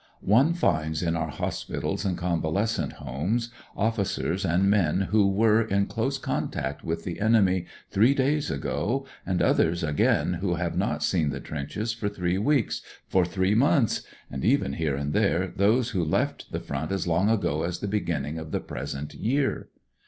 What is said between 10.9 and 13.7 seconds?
seen the trenches for three weeks, for three